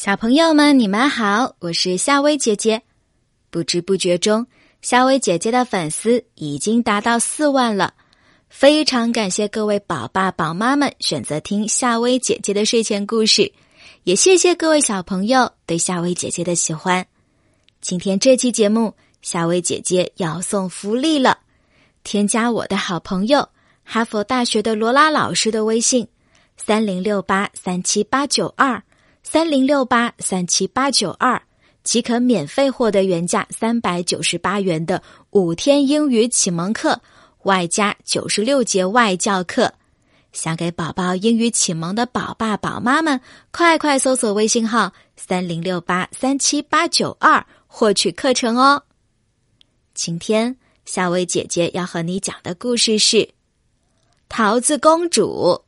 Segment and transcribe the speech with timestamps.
[0.00, 2.80] 小朋友们，你们好，我是夏薇姐姐。
[3.50, 4.46] 不知不觉中，
[4.80, 7.92] 夏薇姐姐的粉丝已经达到四万了，
[8.48, 13.52] 非常感谢各位宝爸宝妈们选择听夏薇姐姐的睡前故事，
[14.04, 17.06] 也谢谢各位小朋友对夏薇姐姐的喜欢。
[17.82, 21.40] 今天这期节目，夏薇姐姐要送福利了，
[22.04, 23.46] 添加我的好朋友
[23.84, 26.08] 哈佛大学的罗拉老师的微信：
[26.56, 28.82] 三零六八三七八九二。
[29.22, 31.40] 三零六八三七八九二
[31.84, 37.00] 即可免费获得原价三百九十八元的五天英语启蒙课，
[37.42, 39.72] 外加九十六节外教课。
[40.32, 48.82] 想给宝宝英语启蒙的宝爸宝妈们，快快搜索微信号三零六八三七八九二获取课程哦。
[49.94, 53.16] 今天夏薇姐姐要和你讲的故事是
[54.28, 55.60] 《桃子公主》。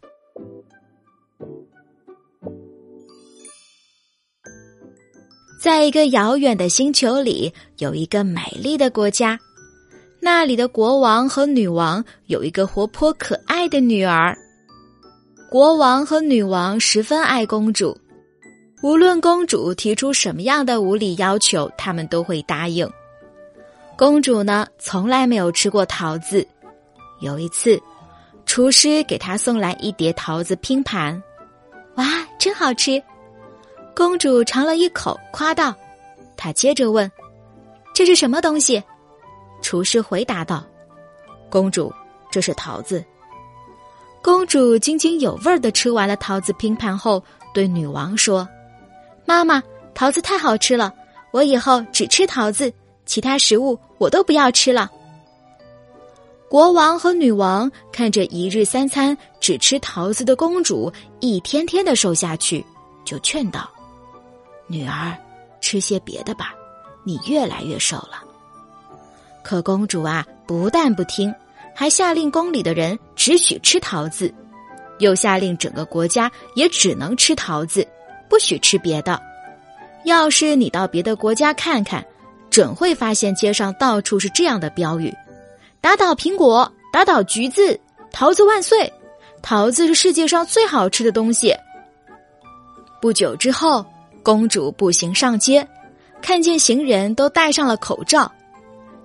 [5.63, 9.39] 在一个遥远的星球里，有一个美丽的国家。
[10.19, 14.37] 那里的国王和女王有一个活泼可爱的女儿。
[15.49, 17.97] 国王和女王十分爱公主，
[18.83, 22.91] 无论公主提出什么样的无理要求，他们都会答应。
[23.97, 26.45] 公主呢，从来没有吃过桃子。
[27.21, 27.81] 有一次，
[28.47, 31.23] 厨师给她送来一碟桃子拼盘，
[31.95, 32.05] 哇，
[32.37, 33.01] 真好吃！
[33.95, 35.75] 公主尝了一口，夸道
[36.37, 37.11] ：“她接着问，
[37.95, 38.83] 这是什么东西？”
[39.63, 40.65] 厨师回答道
[41.51, 41.93] ：“公主，
[42.31, 43.05] 这是桃子。”
[44.23, 48.49] 公主津津有味的吃完了桃子拼盘后，对女王说
[49.27, 49.63] ：“妈妈，
[49.95, 50.93] 桃子太好吃了，
[51.33, 52.73] 我以后只吃桃子，
[53.05, 54.91] 其他食物我都不要吃了。”
[56.49, 62.65] 国王和女王看着一日三餐只吃桃子的公主一天天的瘦下去，
[63.05, 63.72] 就劝道。
[64.73, 65.15] 女儿，
[65.61, 66.55] 吃些别的吧，
[67.05, 68.25] 你越来越瘦了。
[69.43, 71.31] 可公主啊，不但不听，
[71.75, 74.33] 还下令宫里的人只许吃桃子，
[74.99, 77.87] 又下令整个国家也只能吃桃子，
[78.31, 79.21] 不许吃别的。
[80.05, 82.03] 要是你到别的国家看看，
[82.49, 85.15] 准会发现街上到处是这样的标语
[85.83, 87.79] ：“打倒苹果，打倒橘子，
[88.11, 88.91] 桃子万岁！
[89.43, 91.55] 桃子是世界上最好吃的东西。”
[93.03, 93.85] 不久之后。
[94.23, 95.67] 公主步行上街，
[96.21, 98.31] 看见行人都戴上了口罩。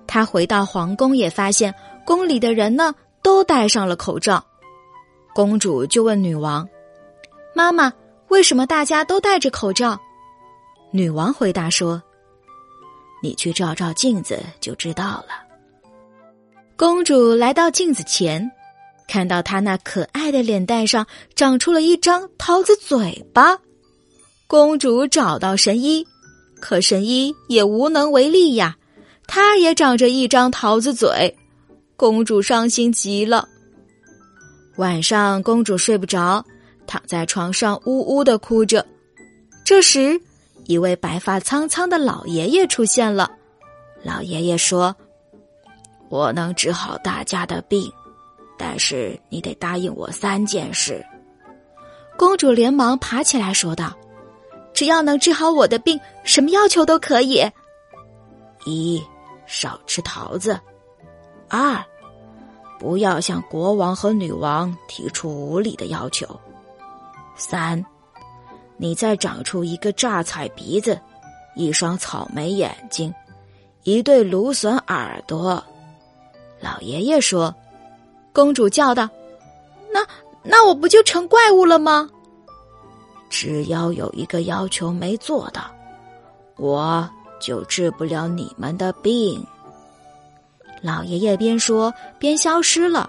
[0.06, 1.74] 她回到皇宫，也发现
[2.04, 4.44] 宫里的人呢都戴上了口罩。
[5.34, 6.68] 公主就问女王
[7.54, 7.92] ：“妈妈，
[8.28, 10.00] 为什么大家都戴着口罩？”
[10.90, 12.02] 女王回答说
[13.22, 15.46] ：“你去照照镜子就知道了。”
[16.76, 18.50] 公主来到镜子前，
[19.08, 23.58] 看到她那可爱的脸蛋上长出了一张桃子嘴巴。
[24.48, 26.06] 公主找到神医，
[26.58, 28.74] 可神医也无能为力呀。
[29.26, 31.36] 他也长着一张桃子嘴，
[31.96, 33.46] 公主伤心极了。
[34.78, 36.42] 晚上，公主睡不着，
[36.86, 38.86] 躺在床上呜呜的哭着。
[39.66, 40.18] 这时，
[40.64, 43.30] 一位白发苍苍的老爷爷出现了。
[44.02, 44.96] 老爷爷说
[46.08, 47.92] ：“我能治好大家的病，
[48.56, 51.04] 但是你得答应我三件事。”
[52.16, 53.94] 公主连忙爬起来说道。
[54.78, 57.44] 只要能治好我的病，什么要求都可以。
[58.64, 59.02] 一，
[59.44, 60.56] 少吃桃子；
[61.48, 61.84] 二，
[62.78, 66.28] 不要向国王和女王提出无理的要求；
[67.36, 67.84] 三，
[68.76, 70.96] 你再长出一个榨菜鼻子，
[71.56, 73.12] 一双草莓眼睛，
[73.82, 75.60] 一对芦笋耳朵。
[76.60, 77.52] 老爷爷说
[78.32, 79.10] ：“公主叫道，
[79.92, 80.06] 那
[80.44, 82.08] 那我不就成怪物了吗？”
[83.28, 85.70] 只要有一个要求没做到，
[86.56, 87.08] 我
[87.40, 89.44] 就治不了你们的病。
[90.82, 93.08] 老爷爷边说边消失了。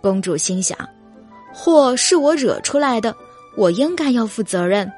[0.00, 0.76] 公主心想：
[1.52, 3.14] 祸是我惹出来的，
[3.56, 4.90] 我应该要负责任。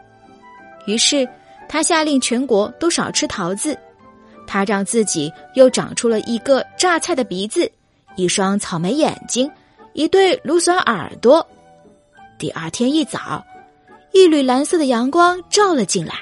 [0.86, 1.28] 于是，
[1.68, 3.78] 她下令全国都少吃桃子。
[4.46, 7.70] 她让自己又长出了一个榨菜的鼻子，
[8.16, 9.50] 一双草莓眼睛，
[9.92, 11.46] 一对芦笋耳朵。
[12.38, 13.44] 第二天一早。
[14.14, 16.14] 一缕蓝色的阳光照了进来，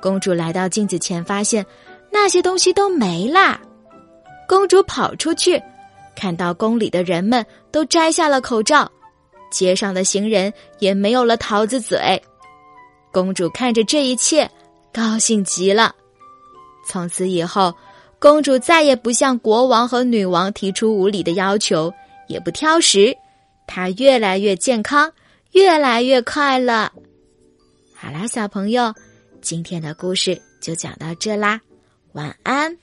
[0.00, 1.66] 公主来到镜子前，发现
[2.12, 3.60] 那些东西都没啦。
[4.48, 5.60] 公主跑出去，
[6.14, 8.88] 看到宫里的人们都摘下了口罩，
[9.50, 12.22] 街上的行人也没有了桃子嘴。
[13.12, 14.48] 公主看着这一切，
[14.92, 15.92] 高兴极了。
[16.86, 17.74] 从此以后，
[18.20, 21.92] 公主再也不向国王和女王提出无理的要求，
[22.28, 23.12] 也不挑食，
[23.66, 25.12] 她越来越健康。
[25.52, 26.90] 越来越快乐。
[27.94, 28.92] 好啦，小朋友，
[29.40, 31.60] 今天的故事就讲到这啦，
[32.12, 32.76] 晚安。